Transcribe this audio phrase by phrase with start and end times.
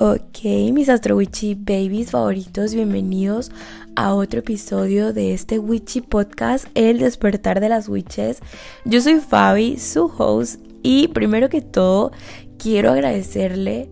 [0.00, 3.50] Ok, mis Astro Witchy babies favoritos, bienvenidos
[3.96, 8.38] a otro episodio de este Witchy podcast, El despertar de las witches.
[8.84, 12.12] Yo soy Fabi, su host, y primero que todo
[12.60, 13.90] quiero agradecerle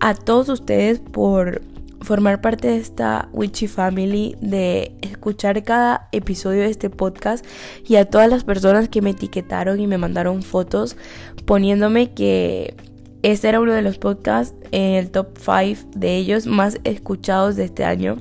[0.00, 1.62] a todos ustedes por
[2.02, 7.42] formar parte de esta Witchy Family, de escuchar cada episodio de este podcast
[7.86, 10.98] y a todas las personas que me etiquetaron y me mandaron fotos
[11.46, 12.76] poniéndome que
[13.22, 17.64] este era uno de los podcasts en el top 5 de ellos más escuchados de
[17.64, 18.16] este año.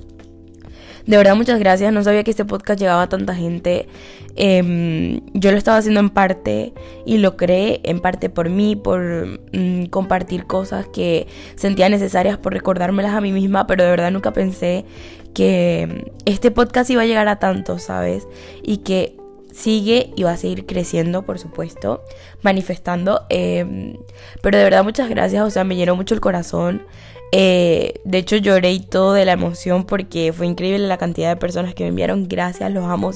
[1.06, 1.94] De verdad, muchas gracias.
[1.94, 3.88] No sabía que este podcast llegaba a tanta gente.
[4.36, 6.74] Em, yo lo estaba haciendo en parte
[7.06, 12.54] y lo creé en parte por mí, por mm, compartir cosas que sentía necesarias, por
[12.54, 14.86] recordármelas a mí misma, pero de verdad nunca pensé
[15.34, 18.28] que este podcast iba a llegar a tanto, ¿sabes?
[18.62, 19.17] Y que
[19.58, 22.04] sigue y va a seguir creciendo, por supuesto,
[22.44, 23.26] manifestando.
[23.30, 23.98] Em,
[24.42, 26.84] pero de verdad, muchas gracias, o sea, me llenó mucho el corazón.
[27.32, 31.38] Eh, de hecho, lloré y todo de la emoción porque fue increíble la cantidad de
[31.38, 32.28] personas que me enviaron.
[32.28, 33.12] Gracias, los amo,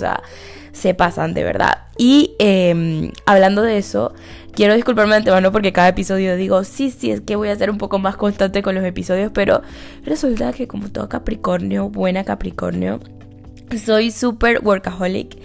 [0.73, 1.85] se pasan, de verdad.
[1.97, 4.13] Y em, hablando de eso,
[4.53, 7.69] quiero disculparme de antemano porque cada episodio digo, sí, sí, es que voy a ser
[7.69, 9.61] un poco más constante con los episodios, pero
[10.03, 12.99] resulta que como todo Capricornio, buena Capricornio,
[13.77, 15.37] soy súper workaholic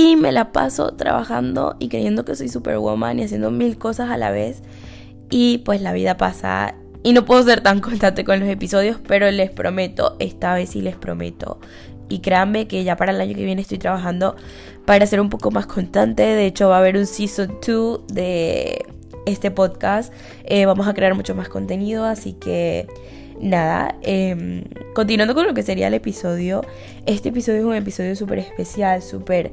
[0.00, 4.16] y me la paso trabajando y creyendo que soy superwoman y haciendo mil cosas a
[4.16, 4.62] la vez.
[5.28, 9.30] Y pues la vida pasa y no puedo ser tan constante con los episodios, pero
[9.30, 11.60] les prometo, esta vez sí les prometo.
[12.08, 14.36] Y créanme que ya para el año que viene estoy trabajando
[14.86, 16.22] para ser un poco más constante.
[16.22, 18.86] De hecho, va a haber un season 2 de
[19.26, 20.14] este podcast.
[20.44, 22.86] Eh, vamos a crear mucho más contenido, así que
[23.38, 26.62] nada, em, continuando con lo que sería el episodio.
[27.04, 29.52] Este episodio es un episodio súper especial, súper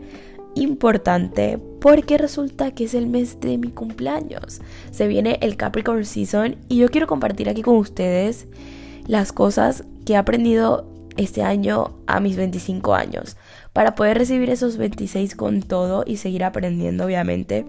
[0.61, 4.61] importante porque resulta que es el mes de mi cumpleaños.
[4.91, 8.47] Se viene el Capricorn Season y yo quiero compartir aquí con ustedes
[9.08, 13.38] las cosas que he aprendido este año a mis 25 años
[13.73, 17.66] para poder recibir esos 26 con todo y seguir aprendiendo obviamente.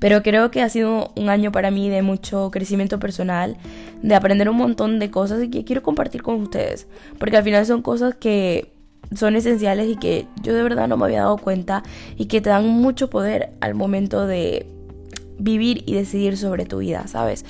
[0.00, 3.56] Pero creo que ha sido un año para mí de mucho crecimiento personal,
[4.02, 6.86] de aprender un montón de cosas y que quiero compartir con ustedes,
[7.18, 8.72] porque al final son cosas que
[9.14, 11.82] son esenciales y que yo de verdad no me había dado cuenta
[12.16, 14.66] y que te dan mucho poder al momento de
[15.40, 17.44] vivir y decidir sobre tu vida, ¿sabes?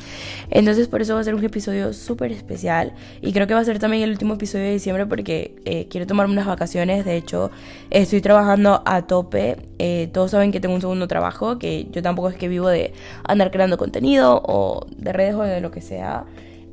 [0.49, 3.65] Entonces por eso va a ser un episodio súper especial y creo que va a
[3.65, 7.51] ser también el último episodio de diciembre porque eh, quiero tomarme unas vacaciones, de hecho
[7.91, 12.31] estoy trabajando a tope, eh, todos saben que tengo un segundo trabajo, que yo tampoco
[12.31, 12.93] es que vivo de
[13.25, 16.25] andar creando contenido o de redes o de lo que sea.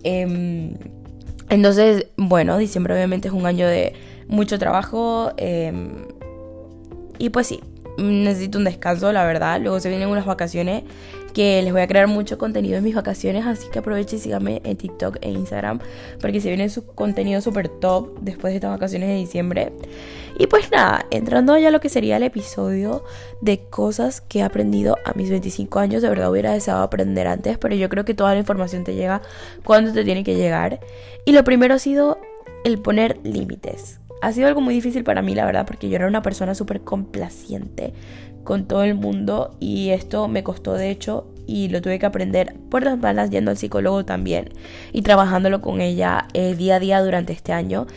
[0.03, 0.76] Em,
[1.50, 3.94] entonces, bueno, diciembre obviamente es un año de
[4.28, 5.32] mucho trabajo.
[5.38, 6.06] Em,
[7.20, 7.62] y pues sí,
[7.98, 9.60] necesito un descanso, la verdad.
[9.62, 10.84] Luego se vienen unas vacaciones
[11.34, 14.60] que les voy a crear mucho contenido en mis vacaciones, así que aproveche y síganme
[14.64, 15.80] en TikTok e Instagram
[16.20, 19.72] porque se viene su contenido súper top después de estas vacaciones de diciembre.
[20.40, 23.04] Y pues nada, entrando ya a lo que sería el episodio
[23.42, 27.59] de cosas que he aprendido a mis 25 años, de verdad hubiera deseado aprender antes,
[27.59, 29.22] pero yo creo que toda la información te llega
[29.64, 30.80] cuando te tiene que llegar.
[31.26, 32.20] Y lo primero ha sido
[32.64, 36.07] el poner límites ha sido algo muy difícil para mí, la verdad, porque yo era
[36.07, 37.94] una persona súper complaciente
[38.44, 42.55] con todo el mundo y esto me costó de hecho y lo tuve que aprender
[42.69, 44.50] por las malas yendo al psicólogo también
[44.94, 47.88] y trabajándolo con ella eh, día a día durante este año.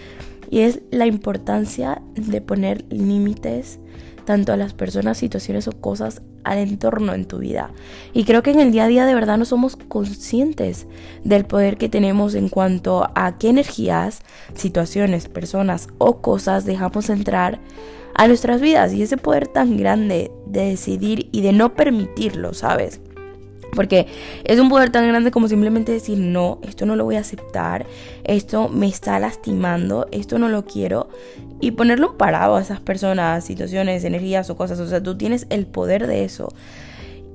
[0.51, 3.79] Y es la importancia de poner límites
[4.21, 7.71] tanto a las personas, situaciones o cosas al entorno en tu vida.
[8.13, 10.87] Y creo que en el día a día de verdad no somos conscientes
[11.25, 14.21] del poder que tenemos en cuanto a qué energías,
[14.55, 17.61] situaciones, personas o cosas dejamos entrar
[18.15, 18.93] a nuestras vidas.
[18.93, 23.01] Y ese poder tan grande de decidir y de no permitirlo, ¿sabes?
[23.75, 24.07] Porque
[24.45, 27.87] es un poder tan grande como simplemente decir, no, esto no lo voy a aceptar,
[28.25, 31.09] esto me está lastimando, esto no lo quiero.
[31.61, 34.81] Y ponerle un parado a esas personas, situaciones, energías o cosas.
[34.81, 36.49] O sea, tú tienes el poder de eso.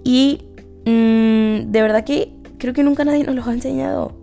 [0.04, 0.42] Y
[0.86, 4.14] mm, de verdad que creo que nunca nadie nos lo ha enseñado.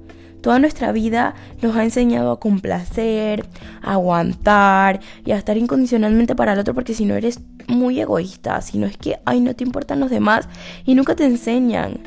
[0.43, 3.45] Toda nuestra vida nos ha enseñado a complacer,
[3.81, 7.39] a aguantar y a estar incondicionalmente para el otro porque si no eres
[7.69, 10.49] muy egoísta, si no es que, ay, no te importan los demás
[10.85, 12.01] y nunca te enseñan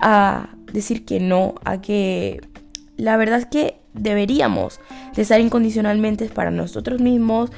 [0.00, 2.40] a decir que no, a que
[2.96, 4.80] la verdad es que deberíamos
[5.14, 7.50] de estar incondicionalmente para nosotros mismos.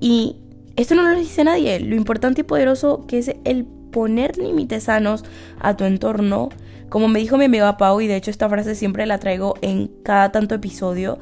[0.00, 0.36] Y
[0.76, 5.24] esto no lo dice nadie, lo importante y poderoso que es el poner límites sanos
[5.60, 6.50] a tu entorno.
[6.88, 9.90] Como me dijo mi amiga Pau, y de hecho esta frase siempre la traigo en
[10.02, 11.18] cada tanto episodio,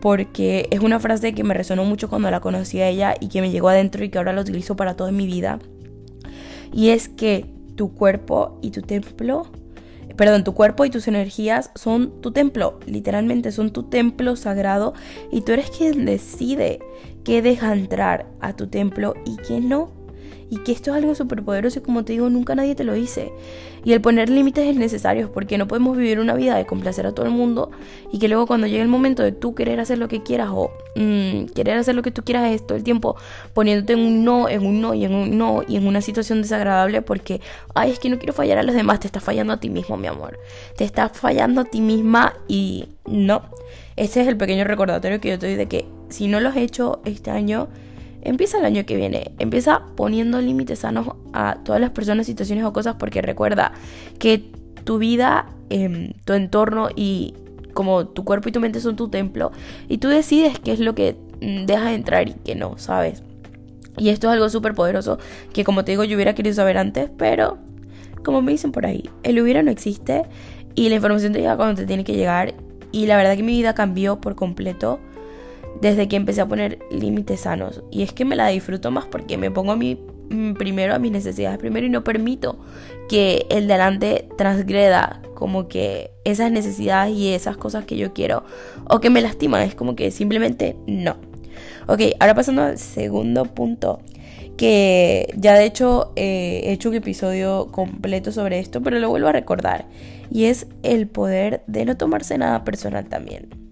[0.00, 3.40] porque es una frase que me resonó mucho cuando la conocí a ella y que
[3.40, 5.58] me llegó adentro y que ahora la utilizo para toda mi vida.
[6.72, 7.46] Y es que
[7.76, 9.46] tu cuerpo y tu templo
[10.16, 14.94] perdón, tu cuerpo y tus energías son tu templo, literalmente son tu templo sagrado
[15.32, 16.80] y tú eres quien decide
[17.24, 20.03] qué deja entrar a tu templo y qué no
[20.54, 22.92] y que esto es algo súper poderoso y como te digo, nunca nadie te lo
[22.92, 23.32] dice.
[23.84, 27.12] Y el poner límites es necesario porque no podemos vivir una vida de complacer a
[27.12, 27.72] todo el mundo
[28.12, 30.70] y que luego cuando llegue el momento de tú querer hacer lo que quieras o
[30.94, 33.16] mm, querer hacer lo que tú quieras es todo el tiempo
[33.52, 36.40] poniéndote en un no, en un no y en un no y en una situación
[36.40, 37.40] desagradable porque,
[37.74, 39.96] ay, es que no quiero fallar a los demás, te estás fallando a ti mismo,
[39.96, 40.38] mi amor.
[40.76, 43.42] Te estás fallando a ti misma y no.
[43.96, 46.56] Este es el pequeño recordatorio que yo te doy de que si no lo has
[46.56, 47.68] hecho este año,
[48.24, 52.72] empieza el año que viene, empieza poniendo límites sanos a todas las personas, situaciones o
[52.72, 53.72] cosas, porque recuerda
[54.18, 54.50] que
[54.84, 57.34] tu vida, em, tu entorno y
[57.74, 59.52] como tu cuerpo y tu mente son tu templo,
[59.88, 63.22] y tú decides qué es lo que mm, dejas entrar y qué no, ¿sabes?
[63.96, 65.18] Y esto es algo súper poderoso
[65.52, 67.58] que como te digo yo hubiera querido saber antes, pero
[68.24, 70.24] como me dicen por ahí, el hubiera no existe
[70.74, 72.54] y la información te llega cuando te tiene que llegar
[72.90, 74.98] y la verdad que mi vida cambió por completo
[75.80, 77.82] desde que empecé a poner límites sanos.
[77.90, 79.98] Y es que me la disfruto más porque me pongo a mí
[80.30, 82.58] mm, primero, a mis necesidades primero y no permito
[83.08, 88.44] que el delante transgreda como que esas necesidades y esas cosas que yo quiero
[88.88, 89.62] o que me lastiman.
[89.62, 91.16] Es como que simplemente no.
[91.86, 94.00] Ok, ahora pasando al segundo punto.
[94.56, 99.26] Que ya de hecho eh, he hecho un episodio completo sobre esto, pero lo vuelvo
[99.26, 99.86] a recordar.
[100.30, 103.63] Y es el poder de no tomarse nada personal también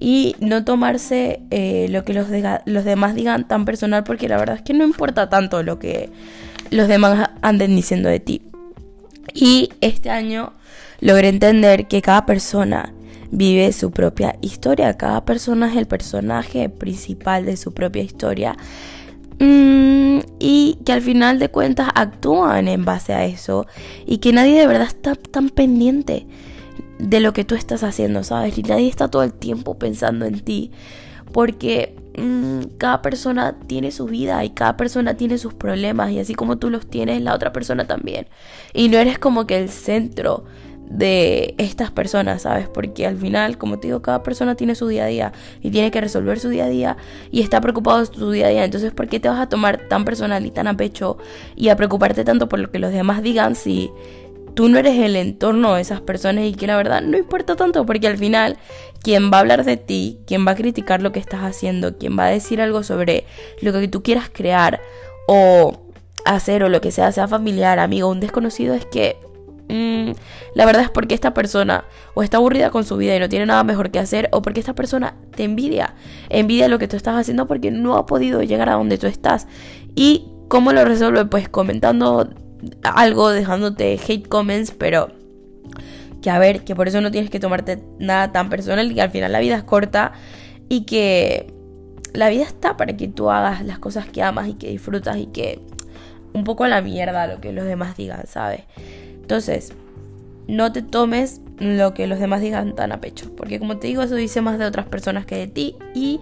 [0.00, 2.28] y no tomarse eh, lo que los,
[2.66, 6.10] los demás digan tan personal porque la verdad es que no importa tanto lo que
[6.70, 8.42] los demás anden diciendo de ti.
[9.34, 10.52] Y este año
[11.00, 12.92] logré entender que cada persona
[13.30, 18.56] vive su propia historia, cada persona es el personaje principal de su propia historia.
[19.40, 23.66] Mm, y que al final de cuentas actúan en base a eso
[24.06, 26.26] y que nadie de verdad está tan pendiente
[26.98, 28.58] de lo que tú estás haciendo, ¿sabes?
[28.58, 30.72] Y nadie está todo el tiempo pensando en ti.
[31.32, 36.10] Porque mm, cada persona tiene su vida y cada persona tiene sus problemas.
[36.10, 38.28] Y así como tú los tienes, la otra persona también.
[38.74, 40.44] Y no eres como que el centro
[40.88, 42.66] de estas personas, ¿sabes?
[42.68, 45.90] Porque al final, como te digo, cada persona tiene su día a día y tiene
[45.90, 46.96] que resolver su día a día
[47.30, 48.64] y está preocupado de su día a día.
[48.64, 51.18] Entonces, ¿por qué te vas a tomar tan personal y tan a pecho
[51.56, 53.90] y a preocuparte tanto por lo que los demás digan si
[54.58, 57.86] tú no eres el entorno de esas personas y que la verdad no importa tanto
[57.86, 58.56] porque al final
[59.04, 62.18] quien va a hablar de ti, quien va a criticar lo que estás haciendo, quien
[62.18, 63.24] va a decir algo sobre
[63.62, 64.80] lo que tú quieras crear
[65.28, 65.80] o
[66.24, 69.16] hacer o lo que sea, sea familiar, amigo, un desconocido, es que
[69.68, 70.18] mm,
[70.56, 71.84] la verdad es porque esta persona
[72.14, 74.58] o está aburrida con su vida y no tiene nada mejor que hacer o porque
[74.58, 75.94] esta persona te envidia,
[76.30, 79.46] envidia lo que tú estás haciendo porque no ha podido llegar a donde tú estás.
[79.94, 81.26] ¿Y cómo lo resuelve?
[81.26, 82.28] Pues comentando
[82.82, 85.10] algo dejándote hate comments, pero
[86.22, 89.02] que a ver, que por eso no tienes que tomarte nada tan personal y que
[89.02, 90.12] al final la vida es corta
[90.68, 91.52] y que
[92.12, 95.26] la vida está para que tú hagas las cosas que amas y que disfrutas y
[95.26, 95.60] que
[96.32, 98.62] un poco a la mierda lo que los demás digan, ¿sabes?
[99.14, 99.72] Entonces,
[100.46, 104.02] no te tomes lo que los demás digan tan a pecho, porque como te digo,
[104.02, 106.20] eso dice más de otras personas que de ti y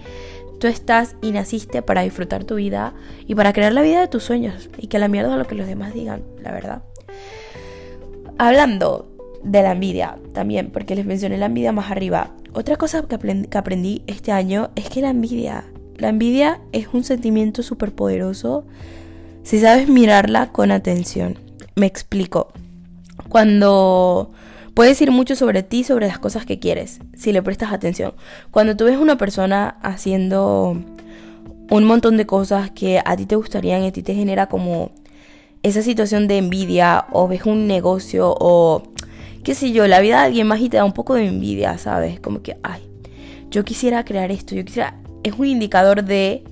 [0.58, 2.94] Tú estás y naciste para disfrutar tu vida
[3.26, 5.66] y para crear la vida de tus sueños y que la mierda lo que los
[5.66, 6.82] demás digan, la verdad.
[8.38, 9.08] Hablando
[9.42, 12.32] de la envidia también, porque les mencioné la envidia más arriba.
[12.52, 15.64] Otra cosa que aprendí, este año es que la envidia,
[15.96, 18.64] la envidia es un sentimiento súper poderoso
[19.42, 21.38] si sabes mirarla con atención.
[21.76, 22.48] Me explico.
[23.28, 24.32] Cuando
[24.76, 28.12] Puedes decir mucho sobre ti, sobre las cosas que quieres, si le prestas atención.
[28.50, 30.76] Cuando tú ves una persona haciendo
[31.70, 34.90] un montón de cosas que a ti te gustarían y a ti te genera como
[35.62, 38.82] esa situación de envidia o ves un negocio o
[39.44, 41.78] qué sé yo, la vida de alguien más y te da un poco de envidia,
[41.78, 42.20] ¿sabes?
[42.20, 42.82] Como que, ay,
[43.50, 45.00] yo quisiera crear esto, yo quisiera...
[45.24, 46.44] Es un indicador de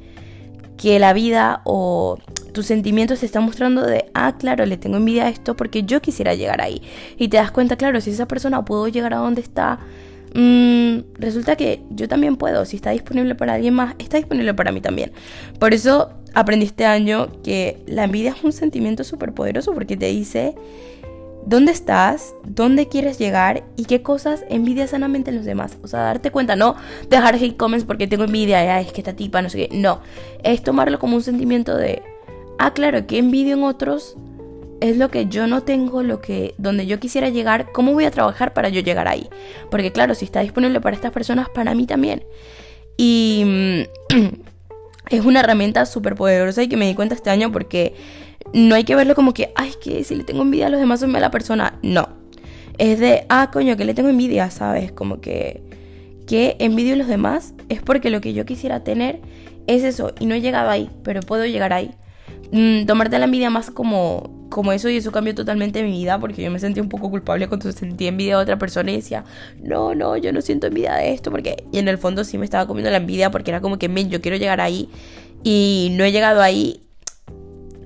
[0.78, 2.16] que la vida o
[2.54, 6.00] tus sentimientos te están mostrando de, ah, claro, le tengo envidia a esto porque yo
[6.00, 6.80] quisiera llegar ahí.
[7.18, 9.80] Y te das cuenta, claro, si esa persona pudo llegar a donde está,
[10.34, 12.64] mmm, resulta que yo también puedo.
[12.64, 15.12] Si está disponible para alguien más, está disponible para mí también.
[15.58, 20.06] Por eso aprendí este año que la envidia es un sentimiento súper poderoso porque te
[20.06, 20.54] dice
[21.46, 25.76] dónde estás, dónde quieres llegar y qué cosas envidias sanamente en los demás.
[25.82, 26.76] O sea, darte cuenta, no
[27.10, 29.76] dejar hate comments porque tengo envidia, ya, es que esta tipa, no sé qué.
[29.76, 30.00] No,
[30.42, 32.02] es tomarlo como un sentimiento de
[32.58, 34.16] ah, claro, que envidio en otros
[34.80, 38.10] es lo que yo no tengo, lo que donde yo quisiera llegar, cómo voy a
[38.10, 39.28] trabajar para yo llegar ahí.
[39.70, 42.24] Porque claro, si está disponible para estas personas, para mí también.
[42.96, 44.14] Y mm,
[45.10, 47.94] es una herramienta súper poderosa y que me di cuenta este año porque
[48.52, 51.00] no hay que verlo como que, ay, que si le tengo envidia a los demás
[51.00, 51.78] soy mala persona.
[51.82, 52.08] No.
[52.78, 54.92] es de, ah, coño, que le tengo envidia, ¿sabes?
[54.92, 55.62] Como que,
[56.26, 59.20] que envidio a los demás es porque lo que yo quisiera tener
[59.66, 61.94] es eso y no he llegado ahí, pero puedo llegar ahí.
[62.56, 66.40] Mm, tomarte la envidia más como, como eso y eso cambió totalmente mi vida porque
[66.40, 69.24] yo me sentí un poco culpable cuando sentí envidia a otra persona y decía,
[69.60, 72.44] no, no, yo no siento envidia de esto porque y en el fondo sí me
[72.44, 74.88] estaba comiendo la envidia porque era como que, men, yo quiero llegar ahí
[75.42, 76.80] y no he llegado ahí.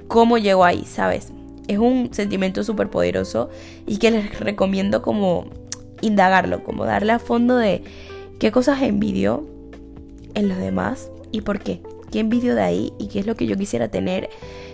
[0.06, 0.84] ¿Cómo llego ahí?
[0.84, 1.32] ¿Sabes?
[1.66, 3.48] Es un sentimiento súper poderoso
[3.86, 5.46] y que les recomiendo como
[6.02, 7.82] indagarlo, como darle a fondo de
[8.38, 9.46] qué cosas envidio
[10.34, 13.46] en los demás y por qué qué envidio de ahí y qué es lo que
[13.46, 14.28] yo quisiera tener.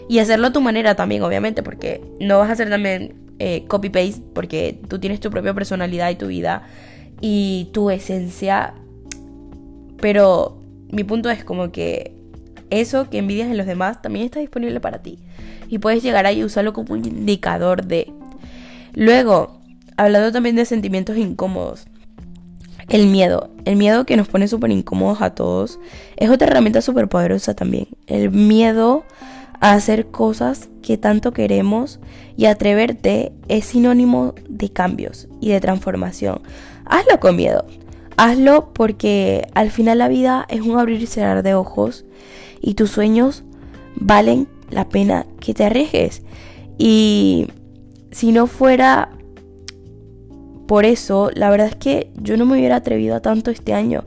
[0.08, 4.22] Y hacerlo a tu manera también, obviamente, porque no vas a hacer también eh, copy-paste,
[4.34, 6.62] porque tú tienes tu propia personalidad y tu vida
[7.20, 8.74] y tu esencia.
[10.00, 10.60] Pero
[10.90, 12.14] mi punto es como que
[12.70, 15.18] eso que envidias en los demás también está disponible para ti.
[15.68, 18.12] Y puedes llegar ahí y usarlo como un indicador de...
[18.94, 19.60] Luego,
[19.96, 21.86] hablando también de sentimientos incómodos.
[22.88, 25.78] El miedo, el miedo que nos pone súper incómodos a todos,
[26.16, 27.88] es otra herramienta súper poderosa también.
[28.06, 29.04] El miedo
[29.60, 32.00] a hacer cosas que tanto queremos
[32.36, 36.42] y atreverte es sinónimo de cambios y de transformación.
[36.84, 37.64] Hazlo con miedo.
[38.16, 42.04] Hazlo porque al final la vida es un abrir y cerrar de ojos
[42.60, 43.44] y tus sueños
[43.96, 46.22] valen la pena que te arriesgues.
[46.78, 47.48] Y
[48.10, 49.10] si no fuera
[50.66, 54.04] por eso, la verdad es que yo no me hubiera atrevido a tanto este año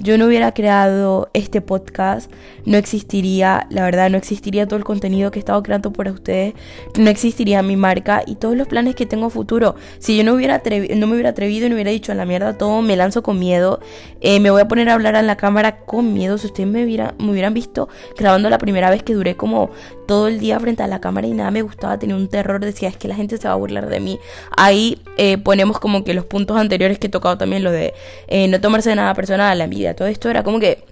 [0.00, 2.30] yo no hubiera creado este podcast,
[2.64, 6.54] no existiría, la verdad, no existiría todo el contenido que he estado creando para ustedes,
[6.98, 9.74] no existiría mi marca y todos los planes que tengo futuro.
[9.98, 10.62] Si yo no, hubiera
[10.96, 13.38] no me hubiera atrevido y no hubiera dicho a la mierda todo, me lanzo con
[13.38, 13.80] miedo,
[14.20, 16.38] eh, me voy a poner a hablar en la cámara con miedo.
[16.38, 19.70] Si ustedes me, me hubieran visto grabando la primera vez que duré como
[20.06, 22.88] todo el día frente a la cámara y nada me gustaba, tenía un terror, decía
[22.88, 24.18] es que la gente se va a burlar de mí.
[24.56, 27.94] Ahí eh, ponemos como que los puntos anteriores que he tocado también, lo de
[28.26, 30.84] eh, no tomarse de nada personal, la envidia todo esto era como que,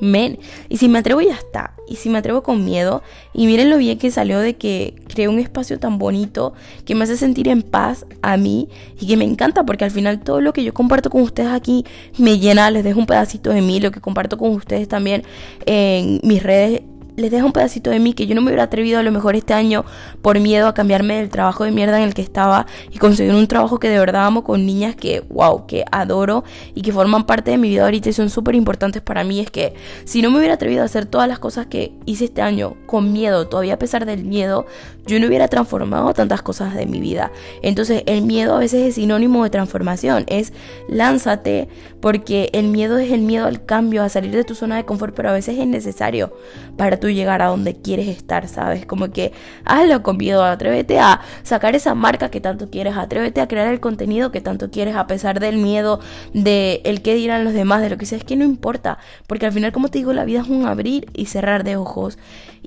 [0.00, 3.70] men, y si me atrevo ya está, y si me atrevo con miedo, y miren
[3.70, 6.52] lo bien que salió de que creé un espacio tan bonito,
[6.84, 8.68] que me hace sentir en paz a mí,
[9.00, 11.84] y que me encanta, porque al final todo lo que yo comparto con ustedes aquí
[12.18, 15.24] me llena, les dejo un pedacito de mí, lo que comparto con ustedes también
[15.66, 16.82] en mis redes
[17.18, 19.34] les dejo un pedacito de mí que yo no me hubiera atrevido a lo mejor
[19.34, 19.84] este año
[20.22, 23.46] por miedo a cambiarme del trabajo de mierda en el que estaba y conseguir un
[23.48, 26.44] trabajo que de verdad amo con niñas que, wow, que adoro
[26.74, 29.40] y que forman parte de mi vida ahorita y son súper importantes para mí.
[29.40, 32.40] Es que si no me hubiera atrevido a hacer todas las cosas que hice este
[32.40, 34.66] año con miedo, todavía a pesar del miedo,
[35.06, 37.32] yo no hubiera transformado tantas cosas de mi vida.
[37.62, 40.52] Entonces el miedo a veces es sinónimo de transformación, es
[40.88, 41.68] lánzate
[42.00, 45.14] porque el miedo es el miedo al cambio, a salir de tu zona de confort,
[45.14, 46.32] pero a veces es necesario
[46.76, 48.86] para tu llegar a donde quieres estar, ¿sabes?
[48.86, 49.32] Como que
[49.64, 53.80] hazlo con miedo, atrévete a sacar esa marca que tanto quieres, atrévete a crear el
[53.80, 56.00] contenido que tanto quieres a pesar del miedo,
[56.34, 59.46] de el qué dirán los demás, de lo que sea, es que no importa, porque
[59.46, 62.18] al final como te digo, la vida es un abrir y cerrar de ojos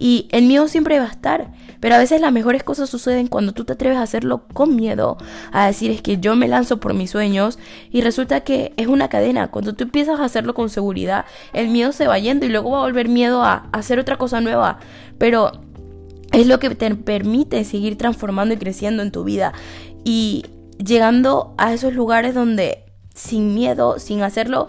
[0.01, 3.51] y el miedo siempre va a estar, pero a veces las mejores cosas suceden cuando
[3.51, 5.17] tú te atreves a hacerlo con miedo,
[5.51, 7.59] a decir es que yo me lanzo por mis sueños
[7.91, 11.91] y resulta que es una cadena, cuando tú empiezas a hacerlo con seguridad, el miedo
[11.91, 14.79] se va yendo y luego va a volver miedo a hacer otra cosa nueva,
[15.19, 15.51] pero
[16.31, 19.53] es lo que te permite seguir transformando y creciendo en tu vida.
[20.03, 20.45] Y
[20.83, 24.67] llegando a esos lugares donde sin miedo, sin hacerlo,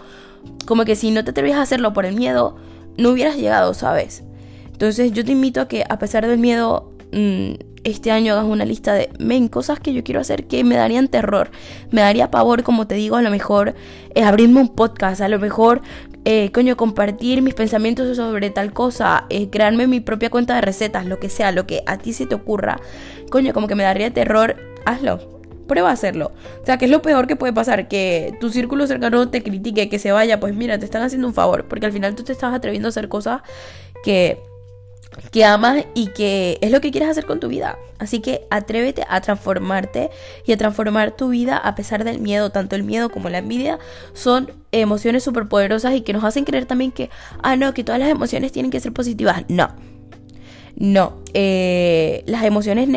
[0.67, 2.57] como que si no te atreves a hacerlo por el miedo,
[2.99, 4.25] no hubieras llegado, ¿sabes?
[4.83, 7.53] Entonces yo te invito a que a pesar del miedo, mm,
[7.85, 9.09] este año hagas una lista de
[9.49, 11.53] cosas que yo quiero hacer que me darían terror,
[11.93, 13.77] me daría pavor, como te digo, a lo mejor
[14.17, 15.83] eh, abrirme un podcast, a lo mejor
[16.25, 21.07] eh, coño, compartir mis pensamientos sobre tal cosa, eh, crearme mi propia cuenta de recetas,
[21.07, 22.81] lo que sea, lo que a ti se te ocurra,
[23.31, 25.31] coño, como que me daría terror, hazlo.
[25.69, 26.33] Prueba a hacerlo.
[26.61, 27.87] O sea, que es lo peor que puede pasar?
[27.87, 30.41] Que tu círculo cercano te critique, que se vaya.
[30.41, 31.67] Pues mira, te están haciendo un favor.
[31.67, 33.43] Porque al final tú te estás atreviendo a hacer cosas
[34.05, 34.43] que
[35.31, 37.78] que amas y que es lo que quieres hacer con tu vida.
[37.99, 40.11] Así que atrévete a transformarte
[40.45, 42.50] y a transformar tu vida a pesar del miedo.
[42.50, 43.78] Tanto el miedo como la envidia
[44.12, 47.11] son emociones súper poderosas y que nos hacen creer también que,
[47.42, 49.45] ah, no, que todas las emociones tienen que ser positivas.
[49.49, 49.92] No.
[50.83, 51.12] No.
[51.33, 52.89] Eh, las emociones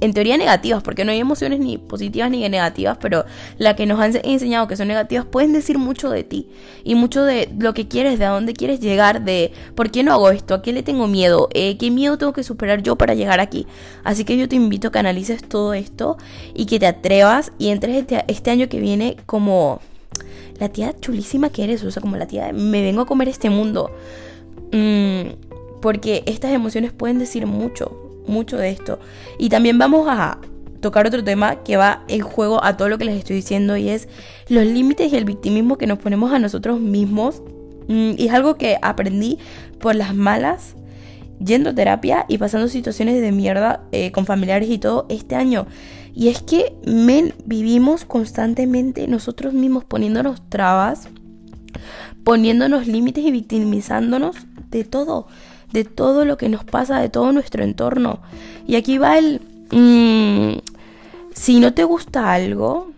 [0.00, 3.26] en teoría negativas, porque no hay emociones ni positivas ni negativas, pero
[3.58, 6.48] la que nos han enseñado que son negativas pueden decir mucho de ti
[6.82, 10.12] y mucho de lo que quieres, de a dónde quieres llegar, de por qué no
[10.12, 13.14] hago esto, a qué le tengo miedo, eh, qué miedo tengo que superar yo para
[13.14, 13.68] llegar aquí.
[14.02, 16.16] Así que yo te invito a que analices todo esto
[16.54, 19.80] y que te atrevas y entres este, este año que viene como
[20.58, 23.28] la tía chulísima que eres, o sea, como la tía de, me vengo a comer
[23.28, 23.92] este mundo.
[24.72, 25.47] Mm,
[25.80, 28.98] porque estas emociones pueden decir mucho, mucho de esto.
[29.38, 30.38] Y también vamos a
[30.80, 33.88] tocar otro tema que va en juego a todo lo que les estoy diciendo y
[33.88, 34.08] es
[34.48, 37.42] los límites y el victimismo que nos ponemos a nosotros mismos.
[37.88, 39.38] Mm, y es algo que aprendí
[39.80, 40.74] por las malas,
[41.44, 45.66] yendo a terapia y pasando situaciones de mierda eh, con familiares y todo este año.
[46.14, 51.08] Y es que, men, vivimos constantemente nosotros mismos poniéndonos trabas,
[52.24, 54.36] poniéndonos límites y victimizándonos
[54.70, 55.28] de todo,
[55.72, 58.20] de todo lo que nos pasa, de todo nuestro entorno.
[58.66, 59.40] Y aquí va el...
[59.70, 60.58] Mm,
[61.34, 62.90] si no te gusta algo,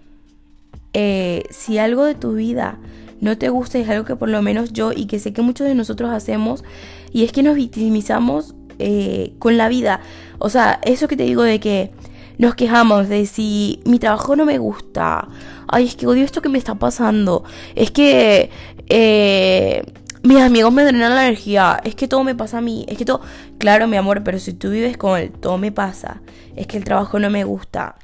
[0.92, 2.78] eh, si algo de tu vida
[3.20, 5.66] no te gusta, es algo que por lo menos yo y que sé que muchos
[5.66, 6.64] de nosotros hacemos,
[7.12, 10.00] y es que nos victimizamos eh, con la vida.
[10.38, 11.90] O sea, eso que te digo de que
[12.38, 15.28] nos quejamos de si mi trabajo no me gusta,
[15.68, 18.48] ay, es que odio esto que me está pasando, es que
[18.88, 19.84] eh,
[20.22, 23.04] mis amigos me drenan la energía, es que todo me pasa a mí, es que
[23.04, 23.20] todo,
[23.58, 26.20] claro, mi amor, pero si tú vives con él, todo me pasa,
[26.56, 27.96] es que el trabajo no me gusta,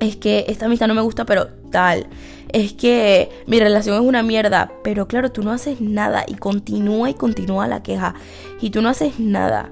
[0.00, 2.06] es que esta amistad no me gusta, pero tal.
[2.50, 7.10] Es que mi relación es una mierda, pero claro, tú no haces nada y continúa
[7.10, 8.14] y continúa la queja.
[8.60, 9.70] Y tú no haces nada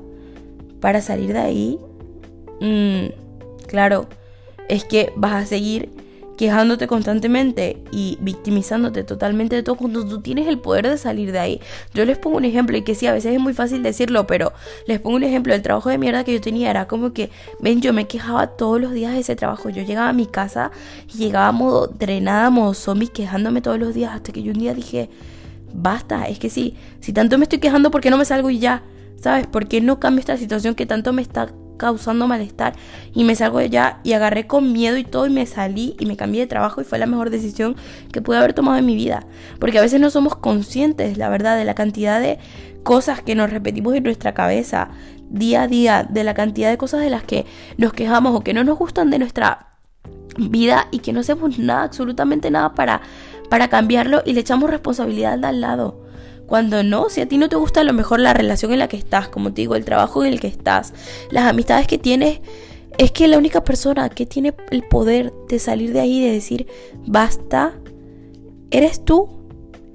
[0.80, 1.78] para salir de ahí.
[2.60, 3.06] Mmm,
[3.66, 4.08] claro,
[4.68, 5.90] es que vas a seguir
[6.36, 11.38] quejándote constantemente y victimizándote totalmente de todo cuando tú tienes el poder de salir de
[11.38, 11.60] ahí.
[11.94, 14.52] Yo les pongo un ejemplo y que sí, a veces es muy fácil decirlo, pero
[14.86, 15.54] les pongo un ejemplo.
[15.54, 18.80] El trabajo de mierda que yo tenía era como que, ven, yo me quejaba todos
[18.80, 19.70] los días de ese trabajo.
[19.70, 20.70] Yo llegaba a mi casa
[21.12, 24.74] y llegaba modo drenada, modo zombie, quejándome todos los días hasta que yo un día
[24.74, 25.08] dije,
[25.72, 28.58] basta, es que sí, si tanto me estoy quejando, ¿por qué no me salgo y
[28.58, 28.82] ya?
[29.20, 29.46] ¿Sabes?
[29.46, 32.74] ¿Por qué no cambio esta situación que tanto me está causando malestar
[33.14, 36.06] y me salgo de allá y agarré con miedo y todo y me salí y
[36.06, 37.76] me cambié de trabajo y fue la mejor decisión
[38.12, 39.26] que pude haber tomado en mi vida.
[39.58, 42.38] Porque a veces no somos conscientes, la verdad, de la cantidad de
[42.82, 44.90] cosas que nos repetimos en nuestra cabeza
[45.28, 48.54] día a día, de la cantidad de cosas de las que nos quejamos o que
[48.54, 49.76] no nos gustan de nuestra
[50.38, 53.00] vida y que no hacemos nada, absolutamente nada para,
[53.48, 56.05] para cambiarlo y le echamos responsabilidad al lado.
[56.46, 58.88] Cuando no, si a ti no te gusta a lo mejor la relación en la
[58.88, 60.92] que estás, como te digo, el trabajo en el que estás,
[61.30, 62.40] las amistades que tienes,
[62.98, 66.66] es que la única persona que tiene el poder de salir de ahí de decir,
[67.06, 67.74] basta,
[68.70, 69.45] eres tú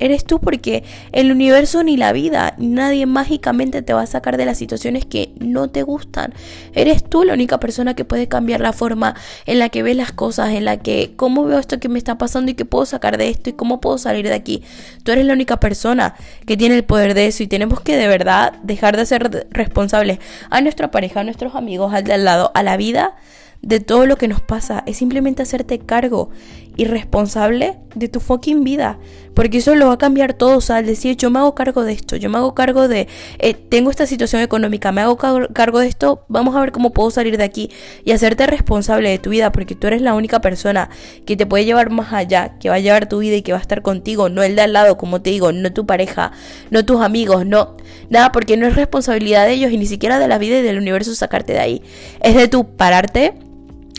[0.02, 4.46] eres tú porque el universo ni la vida, nadie mágicamente te va a sacar de
[4.46, 6.34] las situaciones que no te gustan.
[6.74, 10.12] Eres tú la única persona que puede cambiar la forma en la que ves las
[10.12, 13.18] cosas, en la que cómo veo esto que me está pasando y qué puedo sacar
[13.18, 14.64] de esto y cómo puedo salir de aquí.
[15.04, 18.08] Tú eres la única persona que tiene el poder de eso y tenemos que de
[18.08, 22.52] verdad dejar de ser responsables a nuestra pareja, a nuestros amigos, al de al lado,
[22.56, 23.16] a la vida
[23.62, 24.84] de todo lo que nos pasa.
[24.86, 26.30] Es simplemente hacerte cargo
[26.76, 28.98] y responsable de tu fucking vida.
[29.34, 30.58] Porque eso lo va a cambiar todo.
[30.58, 33.08] O sea, al decir, yo me hago cargo de esto, yo me hago cargo de,
[33.40, 37.12] eh, tengo esta situación económica, me hago cargo de esto, vamos a ver cómo puedo
[37.12, 37.70] salir de aquí.
[38.04, 40.90] Y hacerte responsable de tu vida, porque tú eres la única persona
[41.26, 43.60] que te puede llevar más allá, que va a llevar tu vida y que va
[43.60, 46.32] a estar contigo, no el de al lado, como te digo, no tu pareja,
[46.70, 47.76] no tus amigos, no.
[48.10, 50.78] Nada, porque no es responsabilidad de ellos y ni siquiera de la vida y del
[50.78, 51.82] universo sacarte de ahí.
[52.22, 53.34] Es de tu pararte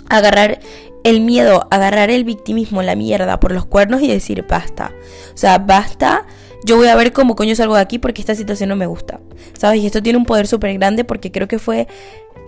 [0.08, 0.60] agarrar
[1.04, 4.92] el miedo, agarrar el victimismo, la mierda por los cuernos y decir basta.
[5.34, 6.26] O sea, basta.
[6.64, 9.20] Yo voy a ver cómo coño salgo de aquí porque esta situación no me gusta.
[9.58, 9.80] ¿Sabes?
[9.80, 11.88] Y esto tiene un poder súper grande porque creo que fue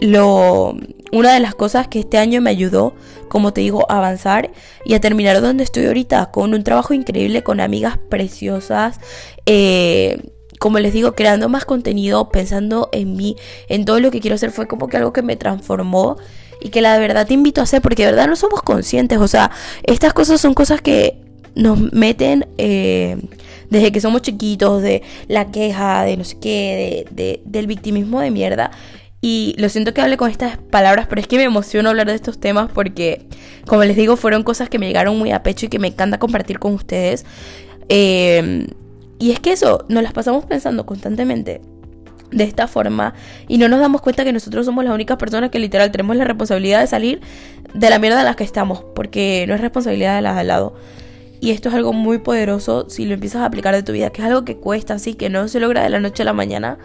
[0.01, 0.77] lo
[1.13, 2.95] una de las cosas que este año me ayudó,
[3.29, 4.51] como te digo, a avanzar
[4.85, 8.99] y a terminar donde estoy ahorita, con un trabajo increíble, con amigas preciosas,
[9.47, 10.19] eh,
[10.59, 13.37] como les digo, creando más contenido, pensando en mí,
[13.69, 16.17] en todo lo que quiero hacer, fue como que algo que me transformó
[16.65, 19.19] y que la verdad te invito a hacer porque de verdad no somos conscientes.
[19.19, 19.51] O sea,
[19.83, 21.19] estas cosas son cosas que
[21.55, 23.19] nos meten eh,
[23.69, 28.31] desde que somos chiquitos, de la queja, de no sé qué, de, del victimismo de
[28.31, 28.71] mierda.
[29.21, 32.15] Y lo siento que hable con estas palabras, pero es que me emociona hablar de
[32.15, 33.27] estos temas porque,
[33.67, 36.19] como les digo, fueron cosas que me llegaron muy a pecho y que me encanta
[36.19, 37.27] compartir con ustedes.
[37.91, 38.67] Eh,
[39.19, 41.61] y es que eso, nos las pasamos pensando constantemente
[42.31, 43.15] de esta forma
[43.49, 46.25] y no nos damos cuenta que nosotros somos las únicas personas que literal tenemos la
[46.25, 47.21] responsabilidad de salir
[47.75, 50.47] de la mierda en la que estamos, porque no es responsabilidad de las de al
[50.47, 50.75] lado.
[51.41, 54.23] Y esto es algo muy poderoso si lo empiezas a aplicar de tu vida, que
[54.23, 56.79] es algo que cuesta, así que no se logra de la noche a la mañana,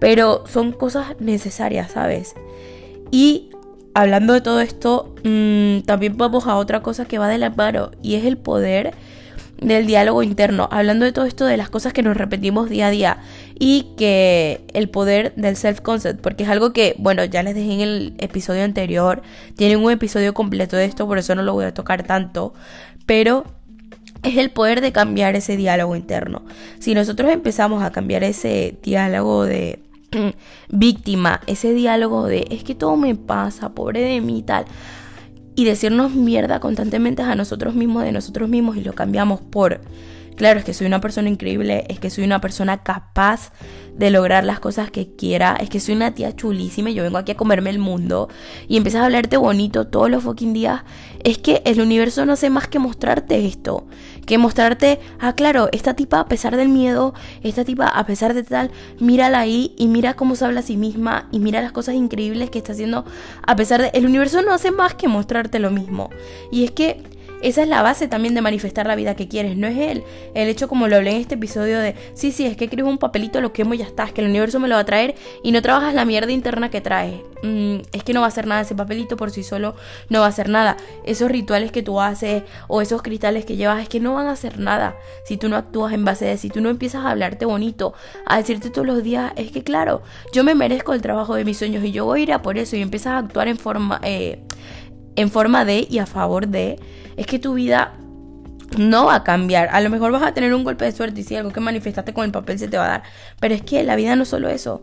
[0.00, 2.34] pero son cosas necesarias, ¿sabes?
[3.10, 3.50] Y
[3.94, 7.90] hablando de todo esto, mmm, también vamos a otra cosa que va de la mano
[8.02, 8.94] y es el poder
[9.62, 12.90] del diálogo interno, hablando de todo esto de las cosas que nos repetimos día a
[12.90, 13.18] día
[13.58, 17.80] y que el poder del self-concept, porque es algo que, bueno, ya les dejé en
[17.80, 19.22] el episodio anterior,
[19.56, 22.54] tienen un episodio completo de esto, por eso no lo voy a tocar tanto,
[23.06, 23.44] pero
[24.22, 26.42] es el poder de cambiar ese diálogo interno.
[26.78, 29.80] Si nosotros empezamos a cambiar ese diálogo de
[30.68, 34.64] víctima, ese diálogo de es que todo me pasa, pobre de mí tal
[35.54, 39.80] y decirnos mierda constantemente a nosotros mismos, de nosotros mismos, y lo cambiamos por
[40.36, 43.52] Claro, es que soy una persona increíble, es que soy una persona capaz
[43.96, 47.18] de lograr las cosas que quiera, es que soy una tía chulísima y yo vengo
[47.18, 48.28] aquí a comerme el mundo
[48.66, 50.82] y empiezas a hablarte bonito todos los fucking días.
[51.24, 53.86] Es que el universo no hace más que mostrarte esto,
[54.26, 58.42] que mostrarte, ah, claro, esta tipa a pesar del miedo, esta tipa a pesar de
[58.42, 61.94] tal, mírala ahí y mira cómo se habla a sí misma y mira las cosas
[61.94, 63.04] increíbles que está haciendo
[63.46, 63.90] a pesar de...
[63.94, 66.10] El universo no hace más que mostrarte lo mismo.
[66.50, 67.02] Y es que
[67.42, 70.48] esa es la base también de manifestar la vida que quieres, no es el, el
[70.48, 73.40] hecho como lo hablé en este episodio de, sí, sí, es que escribo un papelito,
[73.40, 75.52] lo quemo y ya está, es que el universo me lo va a traer y
[75.52, 77.22] no trabajas la mierda interna que trae.
[77.42, 79.74] Mm, es que no va a hacer nada ese papelito por sí solo,
[80.08, 80.76] no va a hacer nada.
[81.04, 84.32] Esos rituales que tú haces o esos cristales que llevas es que no van a
[84.32, 87.44] hacer nada si tú no actúas en base de, si tú no empiezas a hablarte
[87.44, 87.94] bonito,
[88.26, 90.02] a decirte todos los días, es que claro,
[90.32, 92.58] yo me merezco el trabajo de mis sueños y yo voy a ir a por
[92.58, 94.00] eso y empiezas a actuar en forma...
[94.04, 94.42] Eh,
[95.14, 96.78] en forma de y a favor de,
[97.16, 97.94] es que tu vida
[98.78, 99.68] no va a cambiar.
[99.72, 102.12] A lo mejor vas a tener un golpe de suerte y si algo que manifestaste
[102.12, 103.02] con el papel se te va a dar.
[103.40, 104.82] Pero es que la vida no es solo eso.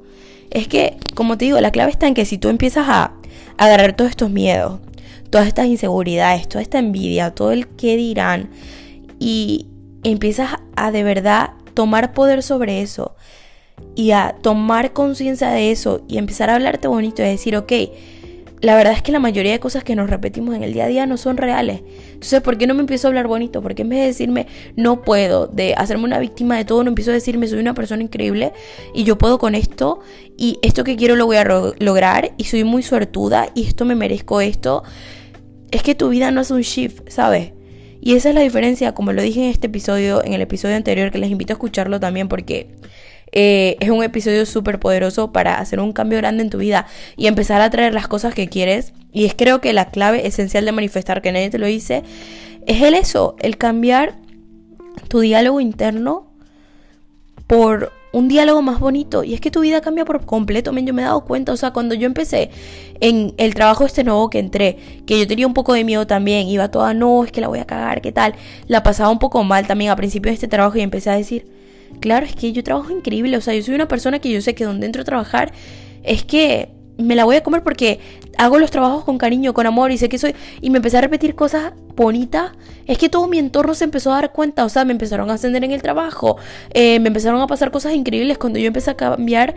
[0.52, 3.14] Es que, como te digo, la clave está en que si tú empiezas a
[3.58, 4.80] agarrar todos estos miedos,
[5.30, 8.50] todas estas inseguridades, toda esta envidia, todo el que dirán,
[9.20, 9.68] y
[10.04, 13.16] empiezas a de verdad tomar poder sobre eso
[13.96, 17.72] y a tomar conciencia de eso y empezar a hablarte bonito y decir, ok,
[18.62, 20.88] la verdad es que la mayoría de cosas que nos repetimos en el día a
[20.88, 21.82] día no son reales.
[22.14, 23.62] Entonces, ¿por qué no me empiezo a hablar bonito?
[23.62, 27.12] Porque en vez de decirme no puedo, de hacerme una víctima de todo, no empiezo
[27.12, 28.52] a decirme soy una persona increíble
[28.94, 30.02] y yo puedo con esto
[30.38, 31.46] y esto que quiero lo voy a
[31.80, 34.84] lograr y soy muy suertuda y esto me merezco esto?
[35.72, 37.54] Es que tu vida no es un shift, ¿sabes?
[38.02, 41.12] Y esa es la diferencia, como lo dije en este episodio, en el episodio anterior,
[41.12, 42.70] que les invito a escucharlo también porque
[43.32, 47.28] eh, es un episodio súper poderoso para hacer un cambio grande en tu vida y
[47.28, 48.94] empezar a traer las cosas que quieres.
[49.12, 52.04] Y es creo que la clave esencial de manifestar, que nadie te lo dice,
[52.66, 54.16] es el eso, el cambiar
[55.08, 56.28] tu diálogo interno
[57.48, 59.24] por un diálogo más bonito.
[59.24, 60.72] Y es que tu vida cambia por completo.
[60.74, 62.50] Yo me he dado cuenta, o sea, cuando yo empecé
[63.00, 66.48] en el trabajo este nuevo que entré, que yo tenía un poco de miedo también,
[66.48, 68.36] iba toda, no, es que la voy a cagar, ¿qué tal?
[68.68, 71.48] La pasaba un poco mal también a principio de este trabajo y empecé a decir,
[72.00, 74.56] Claro, es que yo trabajo increíble, o sea, yo soy una persona que yo sé
[74.56, 75.52] que donde entro a trabajar
[76.04, 78.00] es que me la voy a comer porque
[78.38, 80.36] hago los trabajos con cariño, con amor y sé que soy...
[80.62, 82.52] Y me empecé a repetir cosas bonitas.
[82.88, 85.34] Es que todo mi entorno se empezó a dar cuenta, o sea, me empezaron a
[85.34, 86.38] ascender en el trabajo,
[86.72, 89.56] eh, me empezaron a pasar cosas increíbles cuando yo empecé a cambiar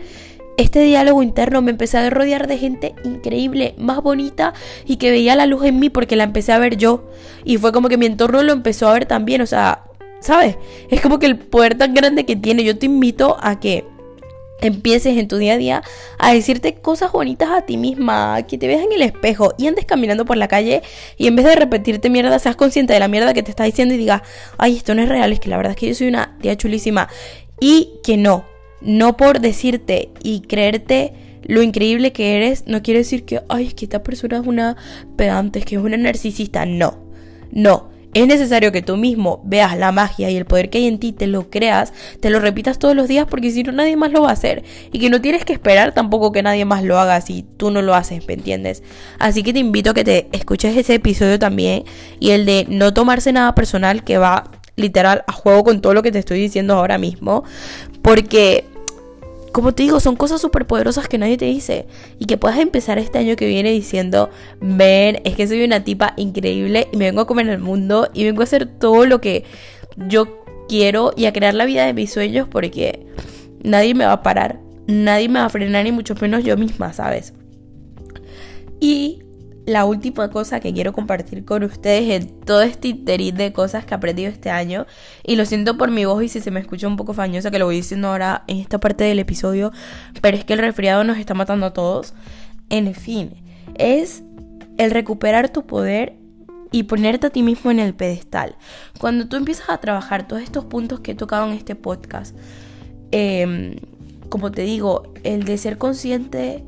[0.57, 4.53] este diálogo interno, me empecé a rodear de gente increíble, más bonita
[4.85, 7.09] y que veía la luz en mí porque la empecé a ver yo.
[7.43, 9.83] Y fue como que mi entorno lo empezó a ver también, o sea,
[10.23, 10.57] ¿sabes?
[10.89, 12.63] Es como que el poder tan grande que tiene.
[12.63, 13.85] Yo te invito a que
[14.61, 15.83] empieces en tu día a día
[16.17, 19.85] a decirte cosas bonitas a ti misma, que te veas en el espejo y andes
[19.85, 20.81] caminando por la calle
[21.17, 23.93] y en vez de repetirte mierda, seas consciente de la mierda que te está diciendo
[23.93, 24.21] y digas,
[24.57, 26.55] ay, esto no es real, es que la verdad es que yo soy una tía
[26.55, 27.09] chulísima
[27.59, 28.45] y que no,
[28.81, 33.73] no por decirte y creerte lo increíble que eres, no quiere decir que, ay, es
[33.73, 34.77] que esta persona es una
[35.17, 36.99] pedante, es que es una narcisista, no,
[37.51, 37.92] no.
[38.13, 41.13] Es necesario que tú mismo veas la magia y el poder que hay en ti,
[41.13, 44.21] te lo creas, te lo repitas todos los días porque si no nadie más lo
[44.21, 44.63] va a hacer.
[44.91, 47.81] Y que no tienes que esperar tampoco que nadie más lo haga si tú no
[47.81, 48.83] lo haces, ¿me entiendes?
[49.19, 51.85] Así que te invito a que te escuches ese episodio también
[52.19, 56.03] y el de no tomarse nada personal que va literal a juego con todo lo
[56.03, 57.43] que te estoy diciendo ahora mismo.
[58.01, 58.65] Porque
[59.53, 61.85] como te digo, son cosas súper poderosas que nadie te dice.
[62.19, 66.13] Y que puedas empezar este año que viene diciendo, ven, es que soy una tipa
[66.17, 69.45] increíble y me vengo a comer el mundo y vengo a hacer todo lo que
[69.95, 73.05] yo quiero y a crear la vida de mis sueños porque
[73.63, 76.91] nadie me va a parar, nadie me va a frenar, ni mucho menos yo misma,
[76.91, 77.33] ¿sabes?
[78.79, 79.21] Y
[79.65, 83.93] la última cosa que quiero compartir con ustedes en todo este interés de cosas que
[83.93, 84.85] he aprendido este año.
[85.23, 87.59] Y lo siento por mi voz y si se me escucha un poco fañosa, que
[87.59, 89.71] lo voy diciendo ahora en esta parte del episodio.
[90.21, 92.13] Pero es que el resfriado nos está matando a todos.
[92.69, 93.35] En fin,
[93.75, 94.23] es
[94.77, 96.17] el recuperar tu poder
[96.71, 98.55] y ponerte a ti mismo en el pedestal.
[98.99, 102.35] Cuando tú empiezas a trabajar todos estos puntos que he tocado en este podcast,
[103.11, 103.75] em,
[104.27, 106.63] como te digo, el de ser consciente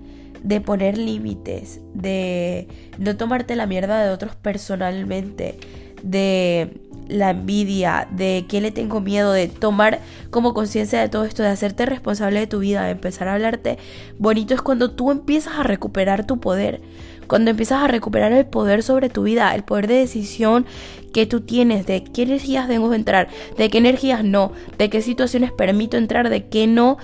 [0.45, 2.67] de poner límites, de
[2.99, 5.57] no tomarte la mierda de otros personalmente,
[6.03, 6.69] de
[7.07, 11.49] la envidia, de qué le tengo miedo, de tomar como conciencia de todo esto, de
[11.49, 13.79] hacerte responsable de tu vida, de empezar a hablarte
[14.19, 16.79] bonito, es cuando tú empiezas a recuperar tu poder,
[17.25, 20.67] cuando empiezas a recuperar el poder sobre tu vida, el poder de decisión
[21.11, 25.51] que tú tienes, de qué energías debo entrar, de qué energías no, de qué situaciones
[25.51, 26.99] permito entrar, de qué no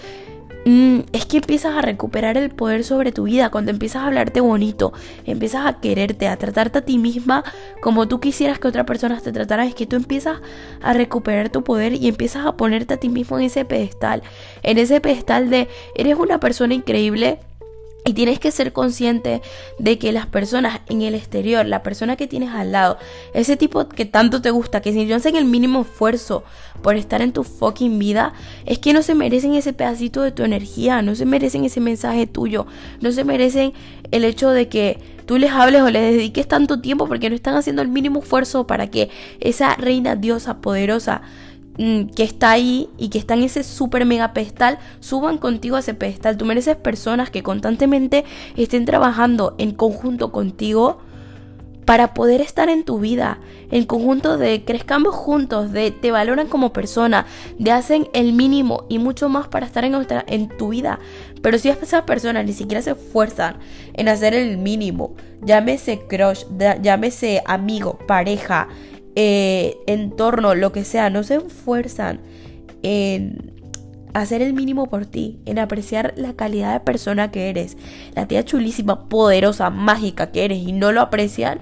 [0.65, 4.93] es que empiezas a recuperar el poder sobre tu vida, cuando empiezas a hablarte bonito,
[5.25, 7.43] empiezas a quererte, a tratarte a ti misma
[7.81, 10.39] como tú quisieras que otra persona te tratara, es que tú empiezas
[10.81, 14.21] a recuperar tu poder y empiezas a ponerte a ti mismo en ese pedestal,
[14.63, 17.39] en ese pedestal de eres una persona increíble
[18.03, 19.41] y tienes que ser consciente
[19.77, 22.97] de que las personas en el exterior, la persona que tienes al lado,
[23.33, 26.43] ese tipo que tanto te gusta, que si no hacen el mínimo esfuerzo
[26.81, 28.33] por estar en tu fucking vida,
[28.65, 32.25] es que no se merecen ese pedacito de tu energía, no se merecen ese mensaje
[32.25, 32.65] tuyo,
[33.01, 33.73] no se merecen
[34.09, 37.55] el hecho de que tú les hables o les dediques tanto tiempo porque no están
[37.55, 39.09] haciendo el mínimo esfuerzo para que
[39.39, 41.21] esa reina diosa poderosa
[41.77, 45.93] que está ahí y que está en ese super mega pedestal, suban contigo a ese
[45.93, 46.37] pedestal.
[46.37, 50.99] Tú mereces personas que constantemente estén trabajando en conjunto contigo
[51.85, 53.39] para poder estar en tu vida,
[53.71, 57.25] en conjunto de crezcamos juntos, de te valoran como persona,
[57.57, 59.95] de hacen el mínimo y mucho más para estar en,
[60.27, 60.99] en tu vida.
[61.41, 63.57] Pero si esas personas ni siquiera se esfuerzan
[63.93, 66.43] en hacer el mínimo, llámese crush,
[66.81, 68.67] llámese amigo, pareja,
[69.15, 72.21] eh, entorno, lo que sea, no se esfuerzan
[72.83, 73.53] en
[74.13, 77.77] hacer el mínimo por ti, en apreciar la calidad de persona que eres,
[78.15, 81.59] la tía chulísima, poderosa, mágica que eres y no lo aprecian,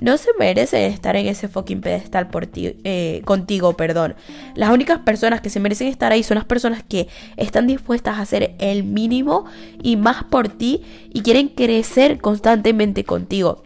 [0.00, 4.14] no se merecen estar en ese fucking pedestal por ti, eh, contigo, perdón.
[4.54, 8.22] Las únicas personas que se merecen estar ahí son las personas que están dispuestas a
[8.22, 9.44] hacer el mínimo
[9.82, 10.82] y más por ti
[11.12, 13.62] y quieren crecer constantemente contigo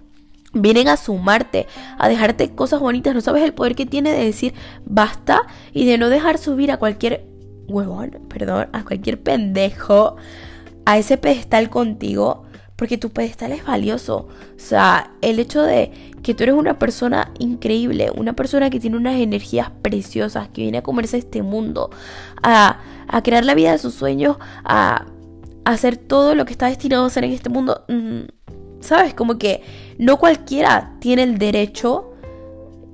[0.55, 1.67] vienen a sumarte,
[1.99, 3.15] a dejarte cosas bonitas.
[3.15, 6.79] No sabes el poder que tiene de decir basta y de no dejar subir a
[6.79, 7.27] cualquier
[7.69, 10.17] huevón, perdón, a cualquier pendejo
[10.87, 12.45] a ese pedestal contigo.
[12.77, 14.29] Porque tu pedestal es valioso.
[14.57, 15.93] O sea, el hecho de
[16.25, 20.79] que tú eres una persona increíble, una persona que tiene unas energías preciosas, que viene
[20.79, 21.91] a comerse este mundo,
[22.43, 25.07] a, a crear la vida de sus sueños, a,
[25.65, 27.85] a hacer todo lo que está destinado a hacer en este mundo.
[27.89, 28.23] Mm,
[28.81, 29.15] ¿Sabes?
[29.15, 29.63] Como que
[29.99, 32.13] no cualquiera tiene el derecho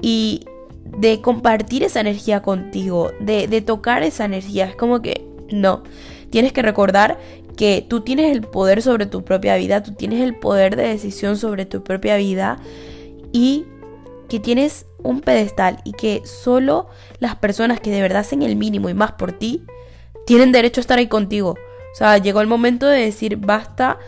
[0.01, 0.47] y
[0.85, 4.67] de compartir esa energía contigo, de, de tocar esa energía.
[4.67, 5.83] Es como que no.
[6.31, 7.19] Tienes que recordar
[7.57, 11.37] que tú tienes el poder sobre tu propia vida, tú tienes el poder de decisión
[11.37, 12.59] sobre tu propia vida
[13.33, 13.67] y
[14.29, 18.89] que tienes un pedestal y que solo las personas que de verdad hacen el mínimo
[18.89, 19.65] y más por ti
[20.25, 21.51] tienen derecho a estar ahí contigo.
[21.51, 23.99] O sea, llegó el momento de decir basta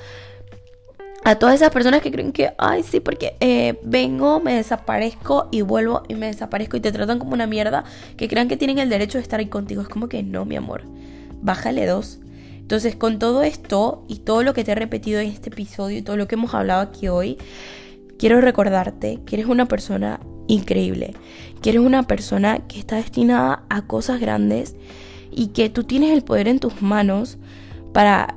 [1.25, 5.63] a todas esas personas que creen que, ay, sí, porque eh, vengo, me desaparezco y
[5.63, 7.85] vuelvo y me desaparezco y te tratan como una mierda,
[8.17, 9.83] que crean que tienen el derecho de estar ahí contigo.
[9.83, 10.83] Es como que no, mi amor,
[11.41, 12.19] bájale dos.
[12.59, 16.03] Entonces, con todo esto y todo lo que te he repetido en este episodio y
[16.03, 17.39] todo lo que hemos hablado aquí hoy,
[18.19, 21.15] quiero recordarte que eres una persona increíble,
[21.61, 24.75] que eres una persona que está destinada a cosas grandes
[25.31, 27.39] y que tú tienes el poder en tus manos
[27.93, 28.37] para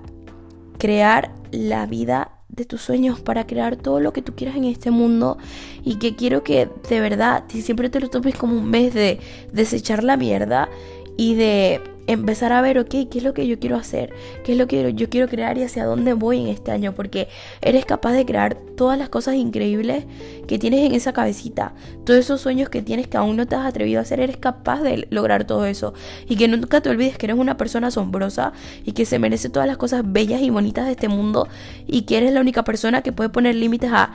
[0.77, 4.91] crear la vida de tus sueños para crear todo lo que tú quieras en este
[4.91, 5.37] mundo
[5.83, 9.19] y que quiero que de verdad si siempre te lo tomes como un mes de
[9.51, 10.69] desechar la mierda
[11.17, 14.13] y de empezar a ver, ok, ¿qué es lo que yo quiero hacer?
[14.43, 16.93] ¿Qué es lo que yo quiero crear y hacia dónde voy en este año?
[16.93, 17.27] Porque
[17.61, 20.05] eres capaz de crear todas las cosas increíbles
[20.47, 21.73] que tienes en esa cabecita.
[22.05, 24.81] Todos esos sueños que tienes que aún no te has atrevido a hacer, eres capaz
[24.81, 25.93] de lograr todo eso.
[26.27, 29.67] Y que nunca te olvides que eres una persona asombrosa y que se merece todas
[29.67, 31.47] las cosas bellas y bonitas de este mundo
[31.87, 34.11] y que eres la única persona que puede poner límites a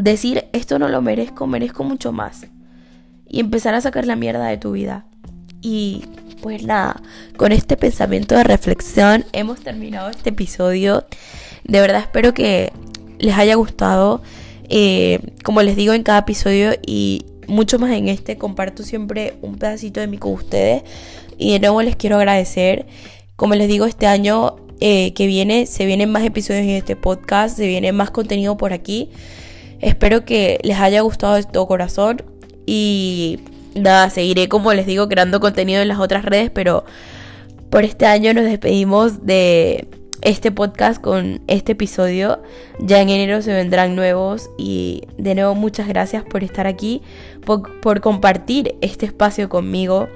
[0.00, 2.46] decir, esto no lo merezco, merezco mucho más.
[3.26, 5.06] Y empezar a sacar la mierda de tu vida.
[5.62, 6.04] Y
[6.40, 7.02] pues nada,
[7.36, 11.04] con este pensamiento de reflexión hemos terminado este episodio.
[11.64, 12.72] De verdad espero que
[13.18, 14.22] les haya gustado.
[14.68, 19.56] Eh, como les digo en cada episodio y mucho más en este, comparto siempre un
[19.56, 20.82] pedacito de mí con ustedes.
[21.38, 22.86] Y de nuevo les quiero agradecer.
[23.36, 27.56] Como les digo, este año eh, que viene se vienen más episodios en este podcast,
[27.56, 29.10] se viene más contenido por aquí.
[29.80, 32.22] Espero que les haya gustado de todo corazón.
[32.66, 33.40] Y
[33.74, 36.84] nada, seguiré como les digo creando contenido en las otras redes, pero
[37.70, 39.86] por este año nos despedimos de
[40.22, 42.42] este podcast con este episodio.
[42.78, 47.02] Ya en enero se vendrán nuevos y de nuevo muchas gracias por estar aquí,
[47.44, 50.08] por, compartir este espacio conmigo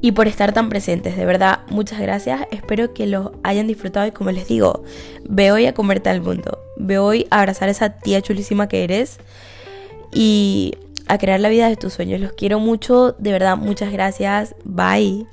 [0.00, 1.16] y por estar tan presentes.
[1.16, 2.42] De verdad, muchas gracias.
[2.50, 4.84] Espero que lo hayan disfrutado y como les digo,
[5.24, 6.58] ve hoy a comerte al mundo.
[6.76, 9.18] Ve hoy a abrazar a esa tía chulísima que eres.
[10.12, 10.74] Y
[11.08, 12.20] a crear la vida de tus sueños.
[12.20, 14.54] Los quiero mucho, de verdad, muchas gracias.
[14.64, 15.26] Bye.